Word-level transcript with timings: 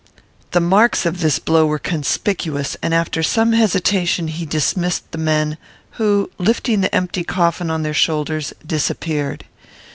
The 0.49 0.59
marks 0.59 1.05
of 1.05 1.19
this 1.19 1.37
blow 1.37 1.67
were 1.67 1.77
conspicuous, 1.77 2.75
and 2.81 2.91
after 2.91 3.21
some 3.21 3.51
hesitation 3.51 4.29
he 4.29 4.47
dismissed 4.47 5.11
the 5.11 5.19
men; 5.19 5.59
who, 5.91 6.31
lifting 6.39 6.81
the 6.81 6.95
empty 6.95 7.23
coffin 7.23 7.69
on 7.69 7.83
their 7.83 7.93
shoulders, 7.93 8.51
disappeared. 8.65 9.43